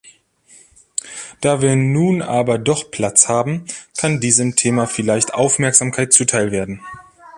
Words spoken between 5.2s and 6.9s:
Aufmerksamkeit zuteil werden.